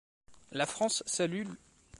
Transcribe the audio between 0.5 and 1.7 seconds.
La France salue l'.